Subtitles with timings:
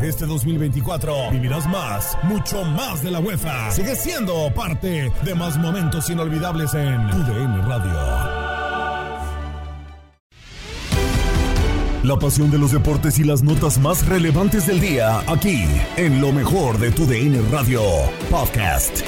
[0.00, 3.70] Este 2024 vivirás más, mucho más de la UEFA.
[3.70, 8.48] Sigue siendo parte de más momentos inolvidables en tu DN Radio.
[12.04, 15.64] La pasión de los deportes y las notas más relevantes del día, aquí,
[15.96, 17.82] en lo mejor de tu DN Radio
[18.30, 19.02] Podcast.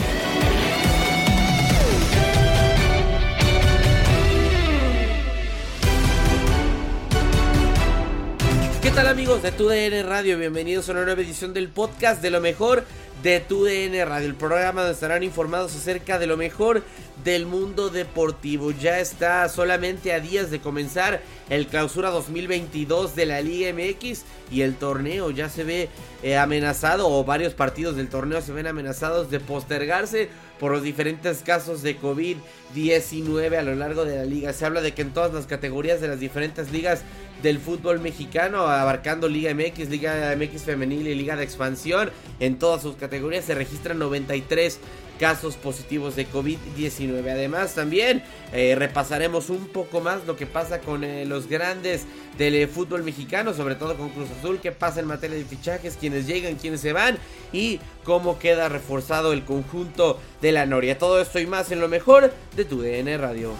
[9.00, 10.36] Tal amigos de TUDN Radio?
[10.36, 12.84] Bienvenidos a una nueva edición del podcast de lo mejor
[13.22, 16.82] de TUDN Radio, el programa donde estarán informados acerca de lo mejor
[17.22, 18.70] del mundo deportivo.
[18.70, 21.20] Ya está solamente a días de comenzar
[21.50, 25.88] el clausura 2022 de la Liga MX y el torneo ya se ve
[26.22, 30.28] eh, amenazado o varios partidos del torneo se ven amenazados de postergarse
[30.58, 34.52] por los diferentes casos de COVID-19 a lo largo de la liga.
[34.52, 37.02] Se habla de que en todas las categorías de las diferentes ligas
[37.42, 42.82] del fútbol mexicano, abarcando Liga MX, Liga MX femenil y Liga de expansión, en todas
[42.82, 43.09] sus categorías
[43.42, 44.78] se registran 93
[45.18, 47.30] casos positivos de COVID-19.
[47.30, 48.22] Además, también
[48.52, 52.06] eh, repasaremos un poco más lo que pasa con eh, los grandes
[52.38, 56.26] del fútbol mexicano, sobre todo con Cruz Azul, qué pasa en materia de fichajes, quienes
[56.26, 57.18] llegan, quienes se van
[57.52, 60.96] y cómo queda reforzado el conjunto de la Noria.
[60.96, 63.52] Todo esto y más en lo mejor de tu DN Radio.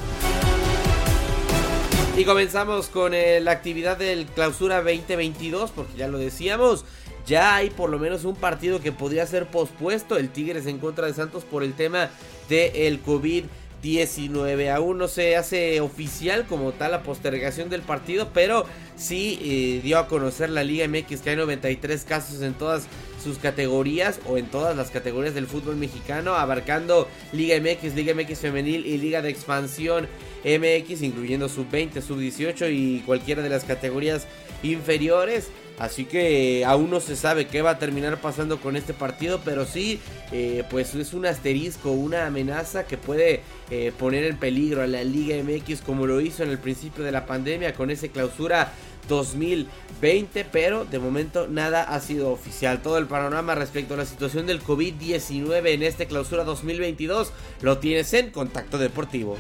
[2.17, 6.85] Y comenzamos con eh, la actividad del clausura 2022, porque ya lo decíamos,
[7.27, 11.07] ya hay por lo menos un partido que podría ser pospuesto, el Tigres en contra
[11.07, 12.11] de Santos por el tema
[12.49, 14.71] del COVID-19.
[14.75, 18.67] Aún no se hace oficial como tal la postergación del partido, pero
[18.97, 22.87] sí eh, dio a conocer la Liga MX que hay 93 casos en todas
[23.23, 28.39] sus categorías o en todas las categorías del fútbol mexicano, abarcando Liga MX, Liga MX
[28.39, 30.09] femenil y Liga de expansión
[30.45, 34.27] MX, incluyendo sub-20, sub-18 y cualquiera de las categorías
[34.63, 35.49] inferiores.
[35.81, 39.65] Así que aún no se sabe qué va a terminar pasando con este partido, pero
[39.65, 39.99] sí,
[40.31, 45.03] eh, pues es un asterisco, una amenaza que puede eh, poner en peligro a la
[45.03, 48.75] Liga MX como lo hizo en el principio de la pandemia con ese clausura
[49.09, 52.83] 2020, pero de momento nada ha sido oficial.
[52.83, 57.33] Todo el panorama respecto a la situación del COVID-19 en este clausura 2022
[57.63, 59.39] lo tienes en Contacto Deportivo.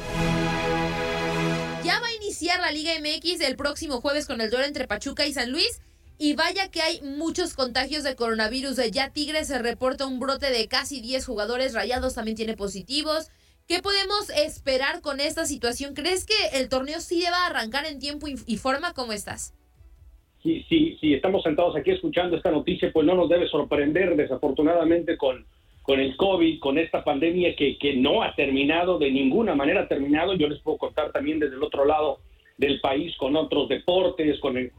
[1.84, 5.26] Ya va a iniciar la Liga MX el próximo jueves con el duelo entre Pachuca
[5.26, 5.82] y San Luis.
[6.22, 8.76] Y vaya que hay muchos contagios de coronavirus.
[8.92, 11.72] Ya Tigres se reporta un brote de casi 10 jugadores.
[11.72, 13.30] Rayados también tiene positivos.
[13.66, 15.94] ¿Qué podemos esperar con esta situación?
[15.94, 18.92] ¿Crees que el torneo sí deba arrancar en tiempo y forma?
[18.92, 19.54] ¿Cómo estás?
[20.42, 25.16] Sí, sí, sí, estamos sentados aquí escuchando esta noticia, pues no nos debe sorprender, desafortunadamente,
[25.16, 25.46] con,
[25.82, 29.88] con el COVID, con esta pandemia que, que no ha terminado, de ninguna manera ha
[29.88, 30.34] terminado.
[30.34, 32.20] Yo les puedo contar también desde el otro lado
[32.60, 34.70] del país con otros deportes, con eh,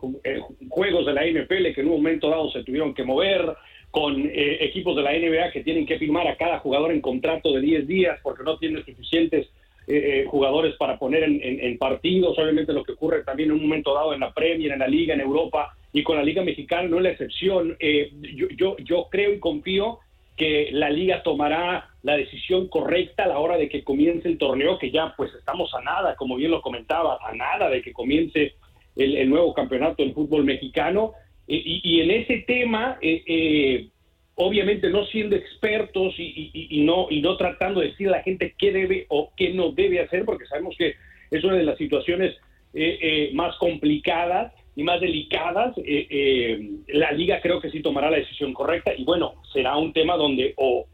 [0.69, 3.55] juegos de la NFL que en un momento dado se tuvieron que mover,
[3.89, 7.51] con eh, equipos de la NBA que tienen que firmar a cada jugador en contrato
[7.51, 9.49] de 10 días porque no tienen suficientes
[9.87, 14.13] eh, jugadores para poner en, partidos, obviamente lo que ocurre también en un momento dado
[14.13, 17.03] en la Premier, en la Liga, en Europa y con la Liga Mexicana no es
[17.03, 17.75] la excepción.
[17.79, 19.99] yo, yo, yo creo y confío
[20.35, 24.79] que la liga tomará la decisión correcta a la hora de que comience el torneo,
[24.79, 28.55] que ya pues estamos a nada, como bien lo comentaba, a nada de que comience
[28.95, 31.13] el, nuevo campeonato del fútbol mexicano.
[31.47, 33.87] Y, en ese tema, eh, eh,
[34.35, 38.71] obviamente no siendo expertos y, no, y no tratando de decir a la gente qué
[38.71, 40.95] debe o qué no debe hacer, porque sabemos que
[41.29, 42.37] es una de las situaciones
[42.73, 48.17] eh, más complicadas, y más delicadas, eh, eh, la liga creo que sí tomará la
[48.17, 50.85] decisión correcta y bueno, será un tema donde o,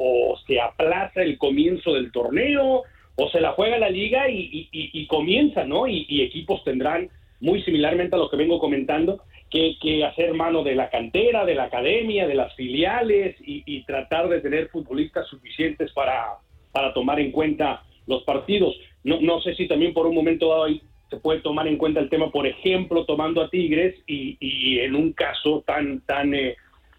[0.48, 2.84] se aplaza el comienzo del torneo
[3.16, 5.88] o se la juega la liga y, comienza, ¿no?
[5.88, 7.10] Y, equipos tendrán,
[7.40, 11.66] muy similarmente a lo que vengo comentando, que, hacer mano de la cantera, de la
[11.66, 16.38] academia, de las filiales y, tratar de tener futbolistas suficientes para,
[16.72, 18.76] para tomar en cuenta los partidos.
[19.04, 22.00] No, no sé si también por un momento dado hay se puede tomar en cuenta
[22.00, 26.56] el tema, por ejemplo, tomando a Tigres y, en un caso tan, tan eh,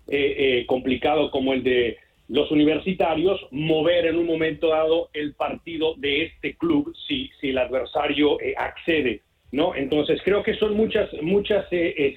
[0.08, 5.94] eh, eh, complicado como el de los universitarios, mover en un momento dado el partido
[5.96, 9.22] de este club si, si el adversario accede.
[9.50, 9.74] ¿no?
[9.74, 11.66] Entonces creo que son muchas, muchas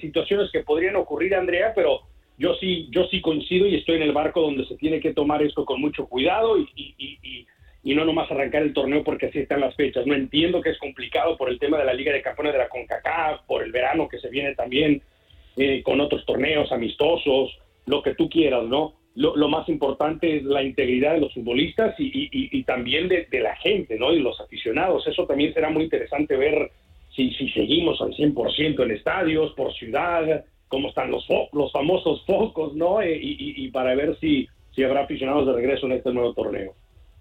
[0.02, 2.02] situaciones que podrían ocurrir, Andrea, pero
[2.36, 5.42] yo sí, yo sí coincido y estoy en el barco donde se tiene que tomar
[5.42, 7.46] esto con mucho cuidado y, y y
[7.82, 10.06] no nomás arrancar el torneo porque así están las fechas.
[10.06, 12.68] No entiendo que es complicado por el tema de la Liga de Campeones de la
[12.68, 15.02] CONCACAF, por el verano que se viene también
[15.56, 18.94] eh, con otros torneos amistosos, lo que tú quieras, ¿no?
[19.14, 24.10] Lo, más importante es la integridad de los futbolistas y, también de, la gente, ¿no?
[24.14, 25.06] Y los aficionados.
[25.06, 26.70] Eso también será muy interesante ver
[27.14, 32.74] si, si seguimos al 100% en estadios, por ciudad, cómo están los, los famosos focos,
[32.74, 33.02] ¿no?
[33.02, 36.74] Eh, y, para ver si, si habrá aficionados de regreso en este nuevo torneo.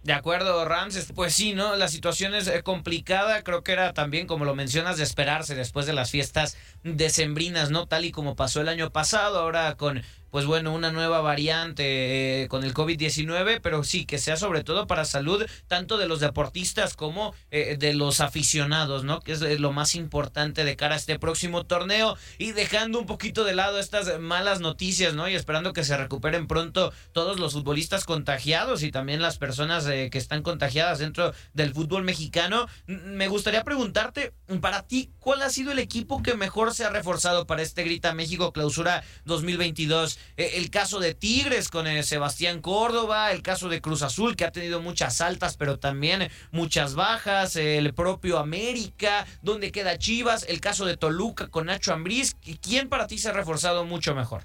[0.04, 1.12] De acuerdo, Rams.
[1.14, 1.76] Pues sí, ¿no?
[1.76, 3.44] La situación es eh, complicada.
[3.44, 7.86] Creo que era también, como lo mencionas, de esperarse después de las fiestas decembrinas, ¿no?
[7.86, 10.02] Tal y como pasó el año pasado, ahora con
[10.32, 14.88] pues bueno, una nueva variante eh, con el COVID-19, pero sí, que sea sobre todo
[14.88, 19.20] para salud tanto de los deportistas como eh, de los aficionados, ¿no?
[19.20, 23.44] Que es lo más importante de cara a este próximo torneo y dejando un poquito
[23.44, 25.28] de lado estas malas noticias, ¿no?
[25.28, 30.10] Y esperando que se recuperen pronto todos los futbolistas contagiados y también las personas eh,
[30.10, 32.68] que están contagiadas dentro del fútbol mexicano.
[32.88, 37.46] Me gustaría preguntarte, para ti, ¿cuál ha sido el equipo que mejor se ha reforzado
[37.46, 40.20] para este Grita México Clausura 2022?
[40.38, 44.46] Eh, el caso de Tigres con eh, Sebastián Córdoba, el caso de Cruz Azul que
[44.46, 50.62] ha tenido muchas altas pero también muchas bajas, el propio América, donde queda Chivas, el
[50.62, 54.44] caso de Toluca con Nacho Ambriz, ¿quién para ti se ha reforzado mucho mejor?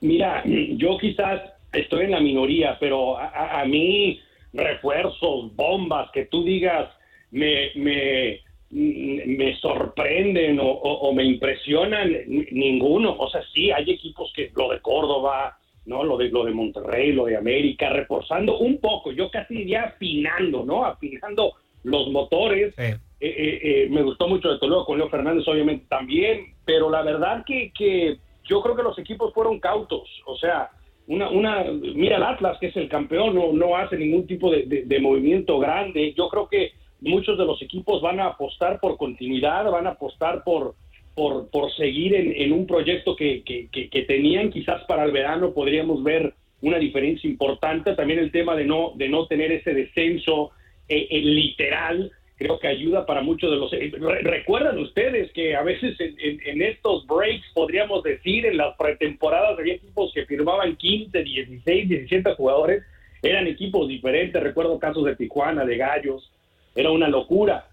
[0.00, 1.40] Mira, yo quizás
[1.72, 4.20] estoy en la minoría, pero a, mí
[4.52, 6.90] refuerzos, bombas, que tú digas,
[7.30, 8.41] me, me,
[8.72, 13.14] me sorprenden o, me impresionan ninguno.
[13.18, 16.02] O sea, sí, hay equipos que lo de Córdoba, ¿no?
[16.02, 20.64] Lo de, lo de Monterrey, lo de América, reforzando un poco, yo casi diría afinando,
[20.64, 20.86] ¿no?
[20.86, 21.54] Afinando
[21.84, 22.74] los motores.
[22.78, 27.02] Eh, eh, eh, me gustó mucho de Toledo con Leo Fernández, obviamente también, pero la
[27.02, 30.08] verdad que, que yo creo que los equipos fueron cautos.
[30.24, 30.70] O sea,
[31.08, 34.84] una, una, mira el Atlas, que es el campeón, no, no hace ningún tipo de,
[34.86, 36.14] de movimiento grande.
[36.16, 36.72] Yo creo que
[37.02, 40.74] muchos de los equipos van a apostar por continuidad, van a apostar por,
[41.14, 44.50] por, seguir en, un proyecto que, que, tenían.
[44.50, 47.94] Quizás para el verano podríamos ver una diferencia importante.
[47.94, 50.52] También el tema de no, de no tener ese descenso
[50.88, 53.72] eh, eh, literal, creo que ayuda para muchos de los...
[53.72, 53.92] Eh,
[54.22, 59.74] recuerdan ustedes que a veces en, en, estos breaks, podríamos decir, en las pretemporadas había
[59.74, 62.84] equipos que firmaban 15, 16, 17 jugadores,
[63.22, 64.42] eran equipos diferentes.
[64.42, 66.31] Recuerdo casos de Tijuana, de Gallos,
[66.74, 67.68] era una locura.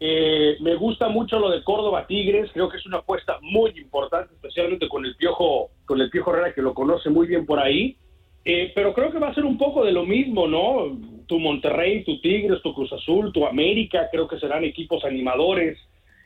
[0.00, 4.34] Eh, me gusta mucho lo de Córdoba Tigres, creo que es una apuesta muy importante,
[4.34, 7.96] especialmente con el Piojo, con el Piojo Herrera que lo conoce muy bien por ahí.
[8.44, 10.98] Eh, pero creo que va a ser un poco de lo mismo, ¿no?
[11.26, 15.78] Tu Monterrey, tu Tigres, tu Cruz Azul, tu América, creo que serán equipos animadores.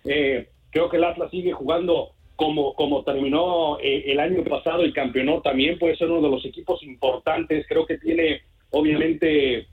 [0.05, 5.41] Eh, creo que el Atlas sigue jugando como, como terminó el año pasado y campeonó
[5.41, 7.67] también, puede ser uno de los equipos importantes.
[7.69, 9.69] Creo que tiene, obviamente,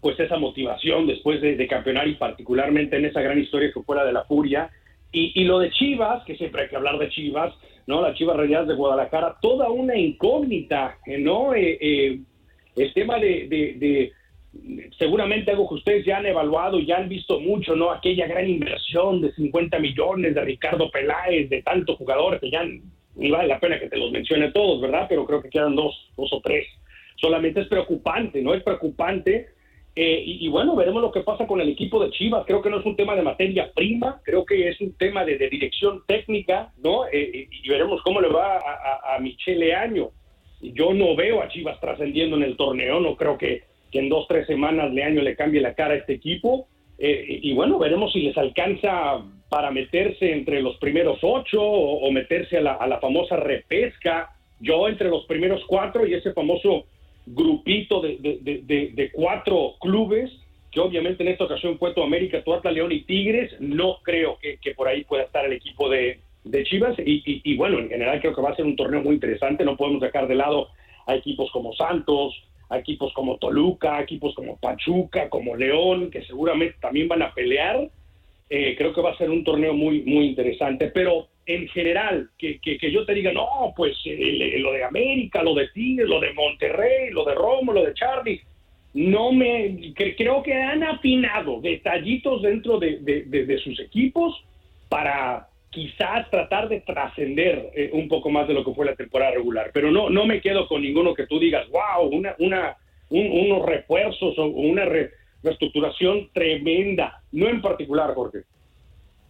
[0.00, 4.04] pues esa motivación después de, campeonar y particularmente en esa gran historia que fue la
[4.04, 4.70] de la Furia.
[5.10, 7.54] Y, lo de Chivas, que siempre hay que hablar de Chivas,
[7.86, 8.02] ¿no?
[8.02, 11.54] La Chivas Realidad de Guadalajara, toda una incógnita, ¿no?
[11.54, 12.20] Eh, eh,
[12.76, 14.12] el tema de,
[14.98, 17.90] seguramente algo que ustedes ya han evaluado ya han visto mucho, ¿no?
[17.90, 22.64] Aquella gran inversión de 50 millones de Ricardo Peláez, de tantos jugadores que ya
[23.18, 25.06] ni vale la pena que te los mencione todos, ¿verdad?
[25.08, 26.66] Pero creo que quedan dos, dos o tres.
[27.16, 28.54] Solamente es preocupante, ¿no?
[28.54, 29.48] Es preocupante.
[30.00, 32.44] Eh, y, bueno, veremos lo que pasa con el equipo de Chivas.
[32.46, 35.36] Creo que no es un tema de materia prima, creo que es un tema de,
[35.48, 37.06] dirección técnica, ¿no?
[37.10, 40.10] Eh, y veremos cómo le va a, a Michele Año.
[40.60, 44.26] Yo no veo a Chivas trascendiendo en el torneo, no creo que que en dos,
[44.28, 46.68] tres semanas de año le cambie la cara a este equipo.
[46.98, 52.58] Eh, y bueno, veremos si les alcanza para meterse entre los primeros ocho o, meterse
[52.58, 54.30] a la, famosa repesca.
[54.60, 56.86] Yo entre los primeros cuatro y ese famoso
[57.34, 60.30] grupito de, cuatro clubes,
[60.70, 64.88] que obviamente en esta ocasión fue América, Tuatla, León y Tigres, no creo que, por
[64.88, 66.20] ahí pueda estar el equipo de,
[66.64, 66.96] Chivas.
[66.98, 69.64] Y, bueno, en general creo que va a ser un torneo muy interesante.
[69.64, 70.68] No podemos dejar de lado
[71.06, 76.76] a equipos como Santos, a equipos como Toluca, equipos como Pachuca, como León, que seguramente
[76.80, 77.88] también van a pelear.
[78.50, 82.60] Eh, creo que va a ser un torneo muy, muy interesante, pero en general, que,
[82.60, 87.10] que, yo te diga, no, pues lo de América, lo de Tigres, lo de Monterrey,
[87.10, 88.40] lo de Romo, lo de Charlie,
[88.94, 94.40] no me, creo que han afinado detallitos dentro de, de sus equipos
[94.88, 99.32] para, quizás tratar de trascender eh, un poco más de lo que fue la temporada
[99.32, 99.70] regular.
[99.72, 102.76] Pero no, no me quedo con ninguno que tú digas, wow, una, una,
[103.10, 104.84] unos refuerzos o una
[105.42, 107.22] reestructuración tremenda.
[107.32, 108.40] No en particular, Jorge.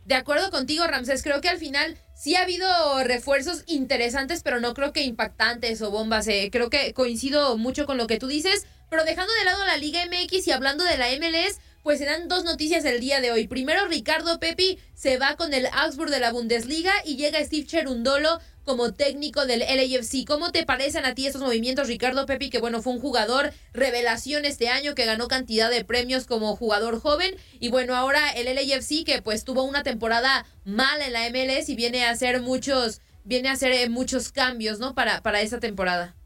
[0.08, 2.66] De acuerdo contigo, Ramsés, creo que al final sí ha habido
[3.04, 6.26] refuerzos interesantes, pero no creo que impactantes o bombas.
[6.28, 6.48] Eh.
[6.50, 10.00] Creo que coincido mucho con lo que tú dices, pero dejando de lado la Liga
[10.06, 13.47] MX y hablando de la MLS, pues se dan dos noticias el día de hoy.
[13.47, 18.40] Primero, Ricardo Pepi se va con el Augsburg de la Bundesliga y llega Steve Cherundolo
[18.64, 20.26] como técnico del LAFC.
[20.26, 24.44] ¿Cómo te parecen a ti estos movimientos, Ricardo Pepi, que bueno, fue un jugador revelación
[24.44, 27.35] este año, que ganó cantidad de premios como jugador joven?
[27.61, 31.76] Y bueno, ahora el LAFC, que pues tuvo una temporada mala en la MLS y
[31.76, 34.94] viene a hacer muchos, viene a hacer eh, muchos cambios, ¿no?
[34.94, 36.17] Para, para esa temporada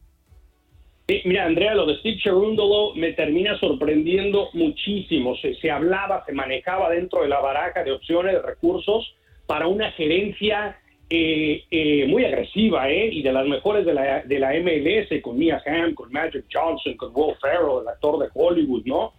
[1.25, 5.35] mira, Andrea, lo de Steve Cherundolo me termina sorprendiendo muchísimo.
[5.37, 9.14] Se, hablaba, se manejaba dentro de la baraja de opciones, de recursos
[9.47, 10.78] para una gerencia
[11.11, 13.09] eh, eh, muy agresiva ¿eh?
[13.12, 16.97] y de las mejores de la, de la MLS, con Mia Hamm, con Magic Johnson,
[16.97, 19.12] con Will Ferrell, el actor de Hollywood, ¿no?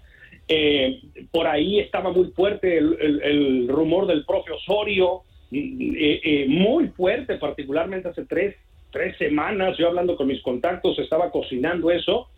[0.47, 0.99] Eh,
[1.31, 5.21] por ahí estaba muy fuerte el, el rumor del propio Osorio,
[5.51, 8.55] muy fuerte, particularmente hace tres,
[8.93, 12.29] tres semanas, yo hablando con mis contactos, estaba cocinando eso,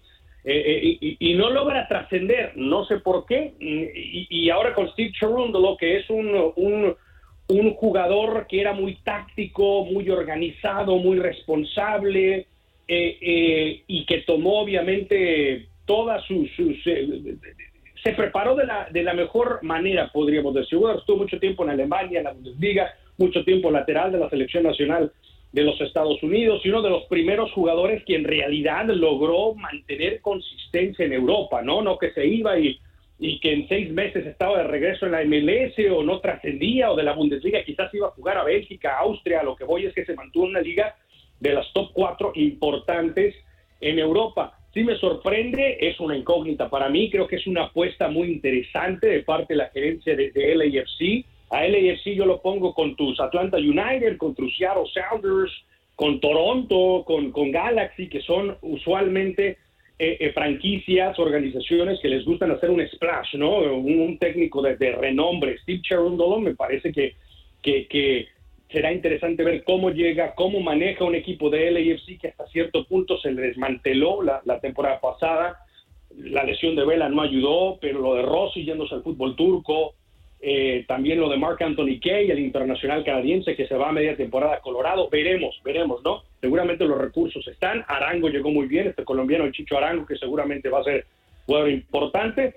[0.44, 5.76] eh, eh, y, no logra trascender, no sé por qué, y, ahora con Steve Cherundolo,
[5.76, 6.96] que es un,
[7.48, 12.48] un, jugador que era muy táctico, muy organizado, muy responsable,
[12.88, 16.50] eh, y que tomó obviamente todas sus...
[16.84, 20.80] se preparó de la, de la mejor manera, podríamos decir.
[20.96, 25.12] estuvo mucho tiempo en Alemania, en la Bundesliga, mucho tiempo lateral de la selección nacional
[25.56, 30.20] de los Estados Unidos y uno de los primeros jugadores que en realidad logró mantener
[30.20, 31.82] consistencia en Europa, ¿no?
[31.82, 32.78] No que se iba y,
[33.20, 36.98] y que en seis meses estaba de regreso en la MLS o no trascendía o
[36.98, 40.04] de la Bundesliga, quizás iba a jugar a Bélgica, Austria, lo que voy es que
[40.04, 40.94] se mantuvo en una liga
[41.40, 43.34] de las top cuatro importantes
[43.80, 44.60] en Europa.
[44.74, 49.08] Si me sorprende, es una incógnita para mí, creo que es una apuesta muy interesante
[49.08, 53.20] de parte de la gerencia de, de LAFC a LAFC yo lo pongo con tus
[53.20, 55.52] Atlanta United, con tus Seattle Sounders,
[55.96, 59.58] con Toronto, con, con Galaxy, que son usualmente
[59.98, 63.60] eh, eh, franquicias, organizaciones que les gustan hacer un splash, ¿no?
[63.60, 65.58] Un, técnico de, renombre.
[65.60, 67.16] Steve Cherundolo me parece que,
[67.62, 68.28] que,
[68.70, 73.18] será interesante ver cómo llega, cómo maneja un equipo de LAFC que hasta cierto punto
[73.20, 75.60] se le desmanteló la, la temporada pasada.
[76.18, 79.94] La lesión de Vela no ayudó, pero lo de Rossi yéndose al fútbol turco,
[80.48, 84.16] eh, también lo de Mark Anthony Kay, el internacional canadiense que se va a media
[84.16, 85.10] temporada a Colorado.
[85.10, 86.22] Veremos, veremos, ¿no?
[86.40, 87.84] Seguramente los recursos están.
[87.88, 91.08] Arango llegó muy bien, este colombiano, el Chicho Arango, que seguramente va a ser
[91.48, 92.54] jugador importante.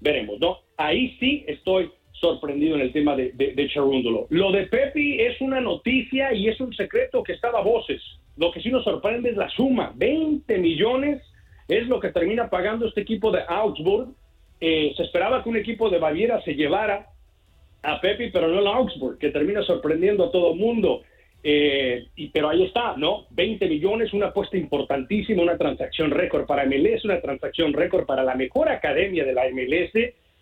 [0.00, 0.60] Veremos, ¿no?
[0.78, 4.26] Ahí sí estoy sorprendido en el tema de, de, Cherúndolo.
[4.30, 8.00] Lo de Pepi es una noticia y es un secreto que estaba a voces.
[8.38, 9.92] Lo que sí nos sorprende es la suma.
[9.94, 11.22] 20 millones
[11.68, 14.14] es lo que termina pagando este equipo de Augsburg.
[14.58, 17.08] Eh, se esperaba que un equipo de Baviera se llevara
[17.86, 21.02] a Pepe, pero no el Augsburg, que termina sorprendiendo a todo el mundo.
[21.42, 23.26] Eh, y, pero ahí está, ¿no?
[23.30, 28.34] 20 millones, una apuesta importantísima, una transacción récord para MLS, una transacción récord para la
[28.34, 29.92] mejor academia de la MLS,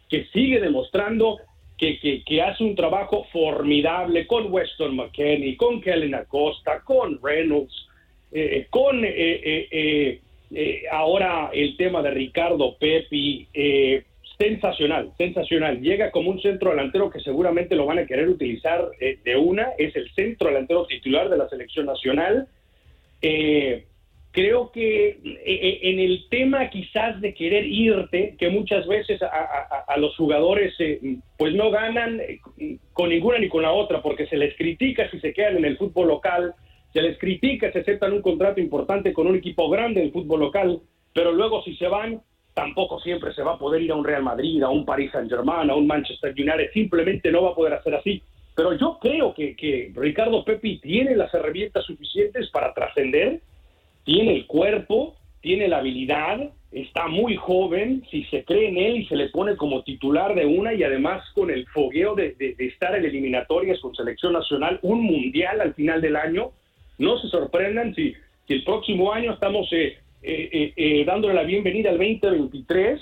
[0.08, 1.38] que sigue demostrando
[1.76, 7.88] que, que, hace un trabajo formidable con Weston McKenney, con Kellen Acosta, con Reynolds,
[8.32, 10.20] eh, con eh,
[10.56, 13.48] Eh, ahora el tema de Ricardo Pepi,
[14.38, 15.80] sensacional, sensacional.
[15.80, 19.68] Llega como un centro delantero que seguramente lo van a querer utilizar eh, de una.
[19.78, 22.48] Es el centro delantero titular de la selección nacional.
[23.26, 23.86] Eh,
[24.32, 29.96] creo que eh, eh, en el tema quizás de querer irte, que muchas veces a,
[29.96, 30.74] los jugadores
[31.38, 32.20] pues no ganan
[32.92, 35.78] con ninguna ni con la otra, porque se les critica si se quedan en el
[35.78, 36.54] fútbol local,
[36.92, 40.80] se les critica si aceptan un contrato importante con un equipo grande del fútbol local,
[41.14, 42.20] pero luego si se van,
[42.54, 45.28] tampoco siempre se va a poder ir a un Real Madrid, a un Paris Saint
[45.28, 48.22] Germain, a un Manchester United, simplemente no va a poder hacer así.
[48.54, 53.40] Pero yo creo que, Ricardo Pepi tiene las herramientas suficientes para trascender,
[54.04, 59.06] tiene el cuerpo, tiene la habilidad, está muy joven, si se cree en él y
[59.06, 63.04] se le pone como titular de una y además con el fogueo de, estar en
[63.04, 66.52] eliminatorias con selección nacional, un mundial al final del año,
[66.98, 68.14] no se sorprendan si,
[68.46, 73.00] si el próximo año estamos eh, eh, eh, eh, dándole la bienvenida al 2023.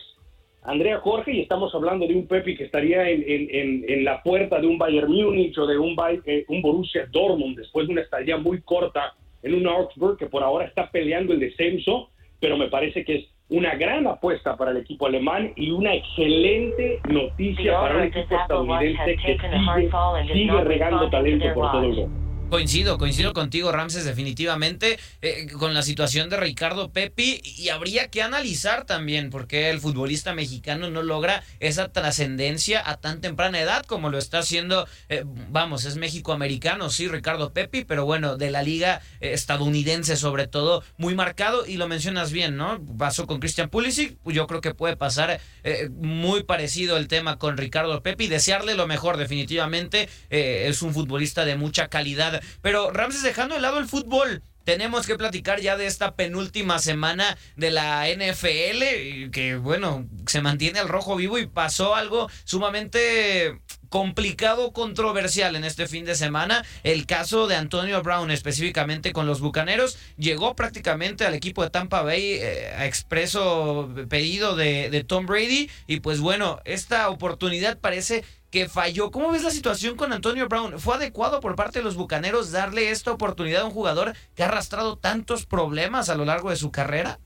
[0.65, 4.67] Andrea Jorge, y estamos hablando de un Pepi que estaría en, en- la puerta de
[4.67, 8.61] un Bayern Múnich o de un, eh, un Borussia Dortmund después de una estadía muy
[8.63, 12.11] corta en un Augsburg que por ahora está peleando el descenso,
[12.41, 17.01] pero me parece que es una gran apuesta para el equipo alemán y una excelente
[17.09, 19.91] noticia para un equipo estadounidense que sigue,
[20.33, 22.13] sigue regando talento por todo Europa.
[22.53, 27.41] Coincido, coincido contigo, Ramses, definitivamente, eh, con la situación de Ricardo Pepi.
[27.43, 32.99] Y habría que analizar también por qué el futbolista mexicano no logra esa trascendencia a
[32.99, 38.05] tan temprana edad como lo está haciendo, eh, vamos, es México-americano, sí, Ricardo Pepi, pero
[38.05, 41.65] bueno, de la liga eh, estadounidense sobre todo, muy marcado.
[41.65, 42.85] Y lo mencionas bien, ¿no?
[42.99, 47.57] Pasó con Christian Pulisic, yo creo que puede pasar eh, muy parecido el tema con
[47.57, 48.27] Ricardo Pepi.
[48.27, 52.42] Desearle lo mejor, definitivamente, eh, es un futbolista de mucha calidad.
[52.61, 57.37] Pero Ramses, dejando de lado el fútbol, tenemos que platicar ya de esta penúltima semana
[57.57, 64.73] de la NFL, que bueno, se mantiene al rojo vivo y pasó algo sumamente complicado,
[64.73, 66.65] controversial en este fin de semana.
[66.83, 72.03] El caso de Antonio Brown, específicamente con los Bucaneros, llegó prácticamente al equipo de Tampa
[72.03, 75.69] Bay eh, a expreso pedido de Tom Brady.
[75.87, 79.11] Y pues bueno, esta oportunidad parece que falló.
[79.11, 80.79] ¿Cómo ves la situación con Antonio Brown?
[80.79, 84.47] ¿Fue adecuado por parte de los Bucaneros darle esta oportunidad a un jugador que ha
[84.47, 87.19] arrastrado tantos problemas a lo largo de su carrera?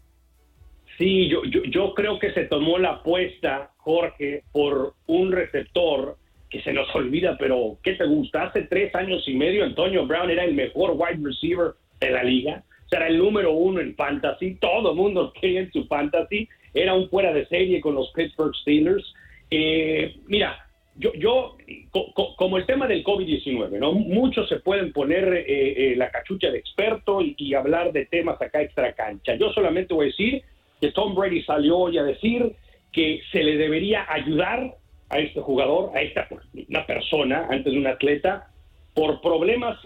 [0.97, 6.17] Sí, yo, creo que se tomó la apuesta, Jorge, por un receptor
[6.49, 8.45] que se nos olvida, pero ¿qué te gusta?
[8.45, 12.63] Hace tres años y medio Antonio Brown era el mejor wide receiver de la liga,
[12.87, 16.49] o sea, era el número uno en fantasy, todo el mundo quería en su fantasy,
[16.73, 19.05] era un fuera de serie con los Pittsburgh Steelers.
[19.51, 20.66] Eh, mira,
[20.99, 21.57] yo, yo
[21.91, 23.93] co- co- como el tema del COVID-19, ¿no?
[23.93, 28.63] Muchos se pueden poner eh, eh, la cachucha de experto y, hablar de temas acá
[28.63, 29.35] extra cancha.
[29.37, 30.43] Yo solamente voy a decir
[30.81, 32.53] que Tom Brady salió hoy a decir
[32.93, 34.75] que se le debería ayudar
[35.09, 36.29] a este jugador, a esta
[36.69, 38.49] una persona, antes de un atleta,
[38.95, 39.79] por problemas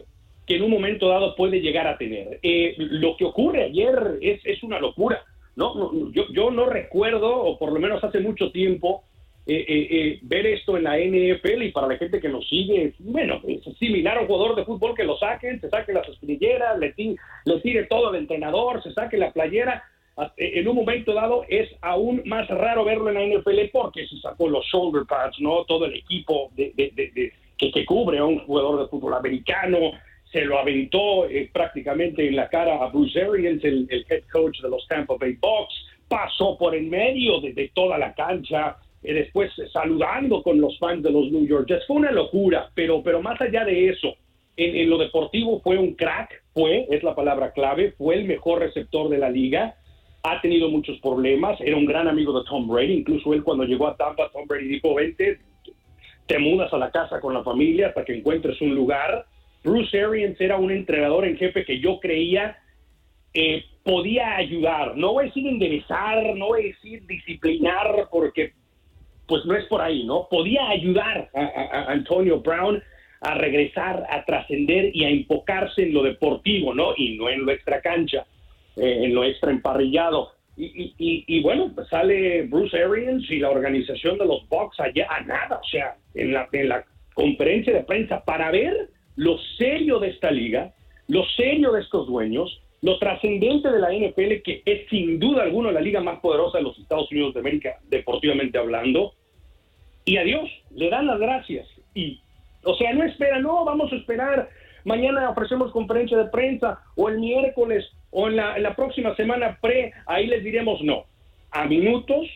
[0.47, 2.39] que en un momento dado puede llegar a tener.
[2.43, 5.23] Eh, lo que ocurre ayer es, es una locura.
[5.57, 9.05] no, yo, yo no recuerdo, o por lo menos hace mucho tiempo,
[9.53, 12.93] eh, eh, eh, ver esto en la NFL y para la gente que nos sigue,
[13.01, 16.79] bueno, es similar a un jugador de fútbol que lo saquen, se saquen las espinilleras,
[16.79, 19.83] le, ti- le tire todo al entrenador, se saque la playera.
[20.17, 24.19] A- En un momento dado es aún más raro verlo en la NFL porque se
[24.19, 25.65] sacó los shoulder pads, ¿no?
[25.65, 29.93] Todo el equipo de- de- de- que, que cubre a un jugador de fútbol americano,
[30.33, 34.61] se lo aventó eh, prácticamente en la cara a Bruce Arians, el, el head coach
[34.61, 35.75] de los Tampa Bay Bucks,
[36.09, 40.79] pasó por en medio de, de toda la cancha, eh, después eh, saludando con los
[40.79, 41.71] fans de los New York.
[41.87, 44.15] Fue una locura, pero, pero más allá de eso,
[44.57, 48.61] en, en lo deportivo fue un crack, fue, es la palabra clave, fue el mejor
[48.61, 49.75] receptor de la liga,
[50.23, 53.87] ha tenido muchos problemas, era un gran amigo de Tom Brady, incluso él cuando llegó
[53.87, 55.39] a Tampa, Tom Brady dijo, vente,
[56.27, 59.25] te mudas a la casa con la familia hasta que encuentres un lugar.
[59.65, 62.57] Bruce Arians era un entrenador en jefe que yo creía
[63.33, 68.53] eh, podía ayudar, no voy a decir enderezar, no voy a decir disciplinar, porque
[69.31, 70.27] pues no es por ahí, ¿no?
[70.29, 72.83] Podía ayudar a, Antonio Brown
[73.23, 76.93] a regresar, a trascender y a enfocarse en lo deportivo, ¿no?
[76.97, 78.27] Y no en lo extra cancha,
[78.77, 80.33] eh, en lo extra emparrillado.
[80.57, 84.81] Y, y- y- y bueno, pues sale Bruce Arians y la organización de los Bucks
[84.81, 89.39] allá a nada, o sea, en la, en la conferencia de prensa para ver lo
[89.59, 90.73] serio de esta liga,
[91.09, 95.71] lo serio de estos dueños, lo trascendente de la NFL, que es sin duda alguna
[95.73, 99.13] la liga más poderosa de los Estados Unidos de América, deportivamente hablando,
[100.11, 101.69] y adiós, le dan las gracias.
[101.95, 102.21] Y,
[102.65, 104.49] o sea, no espera, no, vamos a esperar,
[104.85, 107.89] mañana ofrecemos conferencia de prensa o el miércoles.
[108.11, 111.05] o en la, en la próxima semana pre, ahí les diremos no.
[111.53, 112.27] A minutos,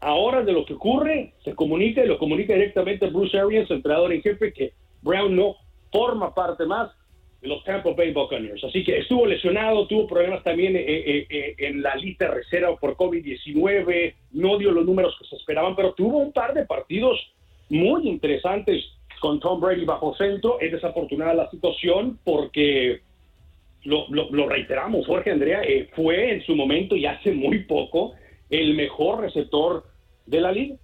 [0.00, 4.10] a horas de lo que ocurre, se comunica y lo comunica directamente Bruce Arians, entrenador
[4.14, 5.56] en jefe, que Brown no
[5.92, 6.90] forma parte más
[7.42, 8.64] los Tampa Bay Buccaneers.
[8.64, 12.96] Así que estuvo lesionado, tuvo problemas también eh, eh, eh, en la lista reserva por
[12.96, 17.18] COVID-19, no dio los números que se esperaban, pero tuvo un par de partidos
[17.68, 18.84] muy interesantes
[19.20, 20.58] con Tom Brady bajo centro.
[20.60, 23.00] Es desafortunada la situación porque
[23.84, 25.62] lo, lo- reiteramos, Jorge Andrea
[25.94, 28.14] fue en su momento y hace muy poco
[28.50, 29.84] el mejor receptor
[30.26, 30.76] de la liga.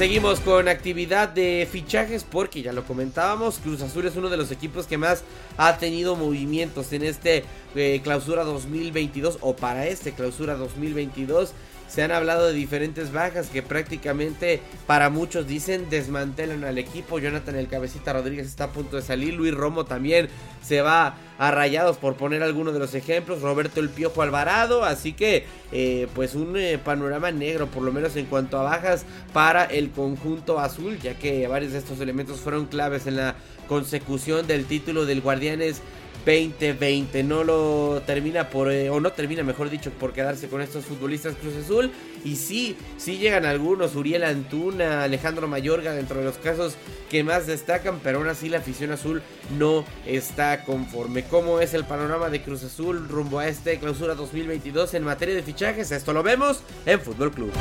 [0.00, 4.50] Seguimos con actividad de fichajes porque ya lo comentábamos, Cruz Azul es uno de los
[4.50, 5.24] equipos que más
[5.58, 11.52] ha tenido movimientos en este eh, clausura 2022 o para este clausura 2022.
[11.86, 17.18] Se han hablado de diferentes bajas que prácticamente para muchos dicen desmantelan al equipo.
[17.18, 19.34] Jonathan el Cabecita Rodríguez está a punto de salir.
[19.34, 20.30] Luis Romo también
[20.62, 23.40] se va a Rayados por poner algunos de los ejemplos.
[23.40, 24.84] Roberto el Piojo Alvarado.
[24.84, 29.06] Así que eh, pues un eh, panorama negro por lo menos en cuanto a bajas
[29.32, 30.98] para el conjunto azul.
[31.00, 33.36] Ya que varios de estos elementos fueron claves en la
[33.68, 35.80] consecución del título del Guardianes
[36.24, 40.84] 2020 no lo termina por eh, o no termina mejor dicho por quedarse con estos
[40.84, 41.90] futbolistas Cruz Azul.
[42.24, 46.74] Y sí sí llegan algunos Uriel Antuna Alejandro Mayorga dentro de los casos
[47.10, 49.22] que más destacan pero aún así la afición azul
[49.58, 51.24] no está conforme.
[51.24, 55.42] Cómo es el panorama de Cruz Azul rumbo a este clausura 2022 en materia de
[55.42, 57.52] fichajes esto lo vemos en Fútbol Club.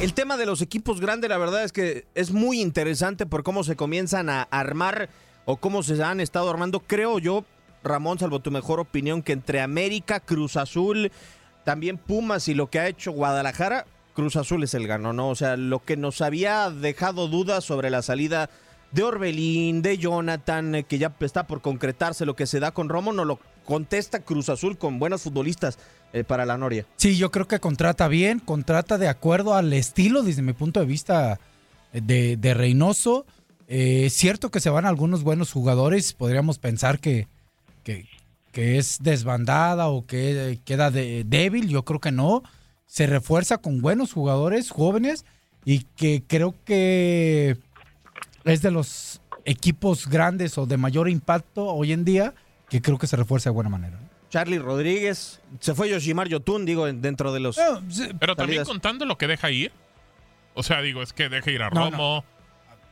[0.00, 3.64] El tema de los equipos grandes, la verdad es que es muy interesante por cómo
[3.64, 5.10] se comienzan a armar
[5.44, 6.80] o cómo se han estado armando.
[6.80, 7.44] Creo yo,
[7.82, 11.10] Ramón, salvo tu mejor opinión, que entre América, Cruz Azul,
[11.64, 15.28] también Pumas y lo que ha hecho Guadalajara, Cruz Azul es el gano, ¿no?
[15.28, 18.50] O sea, lo que nos había dejado dudas sobre la salida
[18.92, 22.88] de Orbelín, de Jonathan, eh, que ya está por concretarse lo que se da con
[22.88, 25.78] Romo, no lo contesta Cruz Azul con buenos futbolistas
[26.12, 26.86] eh, para la Noria.
[26.96, 30.86] Sí, yo creo que contrata bien, contrata de acuerdo al estilo, desde mi punto de
[30.86, 31.38] vista,
[31.92, 33.26] eh, de, de Reynoso.
[33.68, 37.28] Es cierto que se van algunos buenos jugadores, podríamos pensar que,
[38.52, 42.42] que, es desbandada o que queda de- débil, yo creo que no.
[42.86, 45.24] Se refuerza con buenos jugadores jóvenes
[45.64, 47.56] y que creo que
[48.44, 52.34] es de los equipos grandes o de mayor impacto hoy en día
[52.68, 53.98] que creo que se refuerza de buena manera.
[54.28, 57.56] Charlie Rodríguez, se fue Yoshimar Yotun, digo, en- dentro de los...
[57.56, 58.68] Pero también salidas.
[58.68, 59.72] contando lo que deja ir.
[60.54, 62.24] O sea, digo, es que deja ir a No, Romo.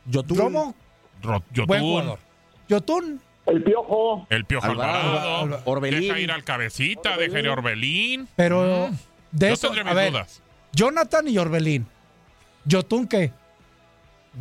[0.05, 0.37] Yotun.
[0.37, 0.75] Romo,
[1.21, 2.19] Ro- Yotun, buen jugador.
[2.67, 4.27] Yotun, El Piojo.
[4.29, 5.37] El Piojo Alvarado, Alvarado.
[5.43, 6.01] Alva- Orbelín.
[6.01, 8.27] Deja ir al Cabecita, deja ir a Orbelín.
[8.35, 8.89] pero
[9.31, 10.41] de Yo eso, tendré a mis ver, dudas.
[10.73, 11.87] Jonathan y Orbelín.
[12.65, 13.31] Yotun, ¿qué?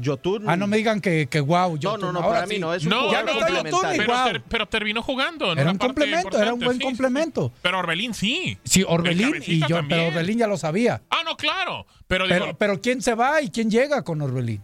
[0.00, 0.48] Yotun.
[0.48, 1.70] Ah, no me digan que, que wow.
[1.72, 2.00] No, Yotun.
[2.00, 4.02] no, no, Ahora para mí no, es un No, Ya jugador no está Yotun complementario.
[4.02, 4.32] Pero, igual.
[4.32, 5.46] ter- pero terminó jugando.
[5.46, 6.86] en Era una un complemento, era un buen sí, sí, sí.
[6.86, 7.52] complemento.
[7.62, 8.58] Pero Orbelín sí.
[8.64, 9.88] Sí, El Orbelín y yo, también.
[9.88, 11.00] pero Orbelín ya lo sabía.
[11.10, 11.86] Ah, no, claro.
[12.06, 14.62] Pero, digo, Pero, pero ¿quién se va y quién llega con Orbelín?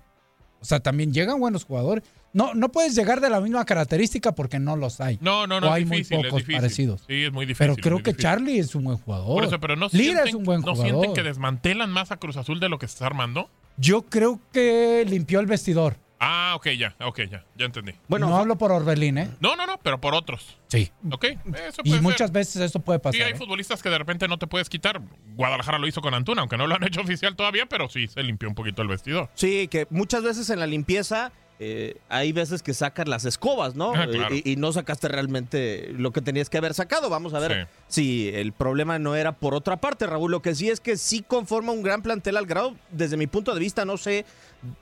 [0.61, 2.05] O sea, también llegan buenos jugadores.
[2.35, 5.19] No, no puedes llegar de la misma característica porque no los hay.
[5.23, 6.61] no, no, no, o es hay difícil, muy es pocos difícil.
[6.61, 7.05] parecidos.
[7.09, 7.67] Sí, es muy difícil.
[7.67, 8.23] Pero creo que difícil.
[8.23, 9.35] Charlie es un buen jugador.
[9.37, 10.85] Por eso, pero no Lira sienten, es un buen ¿no jugador.
[11.01, 13.49] sienten que desmantelan más a Cruz Azul de lo que se está armando?
[13.77, 15.97] Yo creo que limpió el vestidor.
[16.27, 17.93] Ah, ok, ya, ok, ya, ya entendí.
[18.09, 19.31] Bueno, no hablo por Orbelín, ¿eh?
[19.41, 20.57] No, no, no, pero por otros.
[20.69, 20.91] Sí.
[21.11, 21.25] Ok,
[21.69, 22.31] eso Y puede muchas ser.
[22.31, 23.15] veces esto puede pasar.
[23.17, 23.37] Sí, hay ¿eh?
[23.37, 25.03] futbolistas que de repente no te puedes quitar.
[25.37, 28.23] Guadalajara lo hizo con Antuna, aunque no lo han hecho oficial todavía, pero sí se
[28.23, 29.29] limpió un poquito el vestidor.
[29.35, 33.93] Sí, que muchas veces en la limpieza eh, hay veces que sacas las escobas, ¿no?
[33.95, 34.35] Ah, claro.
[34.35, 37.09] y, y no sacaste realmente lo que tenías que haber sacado.
[37.11, 40.31] Vamos a ver si el problema no era por otra parte, Raúl.
[40.31, 43.55] Lo que sí es que sí conforma un gran plantel al grado, desde mi punto
[43.55, 44.25] de vista, no sé,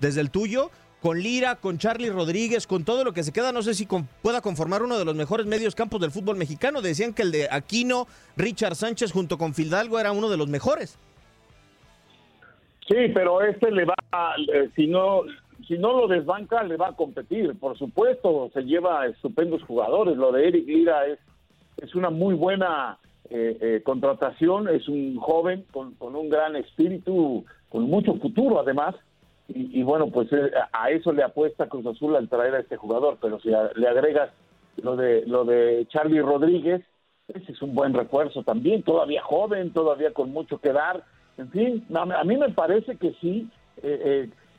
[0.01, 0.71] desde el tuyo,
[1.03, 4.09] con Lira, con Charlie Rodríguez, con todo lo que se queda, no sé si con-
[4.23, 6.81] pueda conformar uno de los mejores medios campos del fútbol mexicano.
[6.81, 8.07] Decían que el de Aquino,
[8.37, 10.97] Richard Sánchez junto con Fidalgo era uno de los mejores.
[12.89, 13.95] Sí, pero este le va,
[14.53, 15.23] eh, si no,
[15.66, 17.59] si no lo desbanca, le va a competir.
[17.59, 20.16] Por supuesto, se lleva estupendos jugadores.
[20.16, 21.18] Lo de Eric Lira es,
[21.79, 22.98] es una muy buena
[23.31, 24.68] eh, eh, contratación.
[24.68, 28.94] Es un joven con, un gran espíritu, con mucho futuro además.
[29.48, 33.18] Y, bueno, pues eh, a eso le apuesta Cruz Azul al traer a este jugador.
[33.20, 34.31] Pero si le agregas
[34.77, 36.83] lo de, lo de Charlie Rodríguez,
[37.29, 41.05] ese es un buen refuerzo también, todavía joven, todavía con mucho que dar.
[41.37, 43.51] En fin, a, a mí me parece que sí,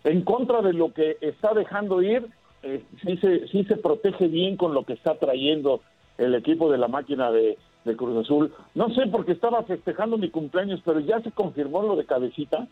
[0.04, 2.28] en contra de lo que está dejando ir,
[2.64, 5.82] eh, sí, se, sí se protege bien con lo que está trayendo
[6.18, 8.54] el equipo de la máquina de, de Cruz Azul.
[8.76, 12.68] No sé por qué estaba festejando mi cumpleaños, pero ya se confirmó lo de cabecita.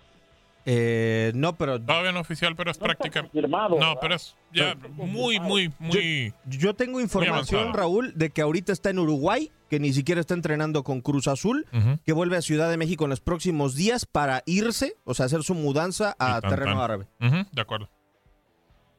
[0.65, 3.21] Eh, no, pero Todavía no oficial, pero es práctica.
[3.21, 3.97] confirmado, No, ¿verdad?
[4.02, 6.34] pero es ya muy, muy, muy.
[6.45, 7.74] Yo tengo información.
[7.74, 11.65] Raúl, de que ahorita está en Uruguay, que ni siquiera está entrenando con Cruz Azul,
[12.06, 15.43] que vuelve a Ciudad de México en los próximos días para irse, o sea, hacer
[15.43, 16.82] su mudanza a tan, terreno tan.
[16.82, 17.08] árabe.
[17.52, 17.89] De acuerdo.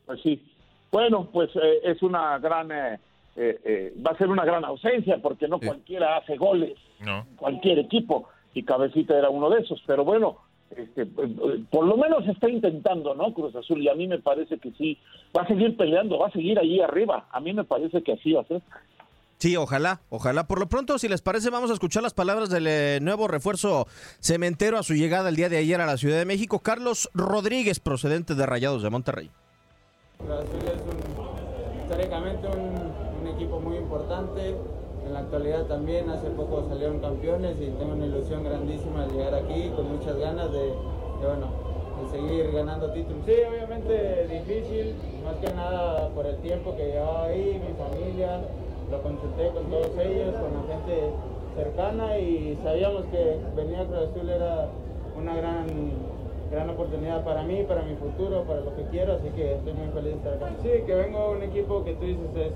[0.06, 0.42] Pues sí.
[0.90, 2.98] Bueno, pues eh, es una gran, eh,
[3.36, 7.26] eh, eh, va a ser una gran ausencia porque no cualquiera hace goles, No.
[7.36, 9.82] cualquier equipo, y Cabecita era uno de esos.
[9.86, 10.36] Pero bueno,
[10.76, 13.32] este, eh, por lo menos está intentando, ¿no?
[13.34, 14.98] Cruz Azul, y a mí me parece que sí,
[15.36, 17.26] va a seguir peleando, va a seguir allí arriba.
[17.30, 18.62] A mí me parece que así va a ser.
[19.38, 20.46] Sí, ojalá, ojalá.
[20.46, 23.88] Por lo pronto, si les parece, vamos a escuchar las palabras del eh, nuevo refuerzo
[24.20, 27.80] cementero a su llegada el día de ayer a la Ciudad de México, Carlos Rodríguez,
[27.80, 29.30] procedente de Rayados de Monterrey.
[30.18, 34.54] Cruz Azul es un- históricamente un, un equipo muy importante.
[35.06, 39.34] En la actualidad también, hace poco salieron campeones y tengo una ilusión grandísima de llegar
[39.34, 41.48] aquí con muchas ganas de, de, bueno,
[42.00, 43.22] de seguir ganando títulos.
[43.26, 48.40] Sí, obviamente difícil, más que nada por el tiempo que llevaba ahí, mi familia,
[48.90, 51.10] lo consulté con todos ellos, con la gente
[51.56, 54.68] cercana y sabíamos que venir a Cruz Azul era
[55.16, 55.66] una gran
[56.50, 59.88] gran oportunidad para mí, para mi futuro, para lo que quiero, así que estoy muy
[59.88, 60.52] feliz de estar acá.
[60.62, 62.52] Sí, que vengo a un equipo que tú dices es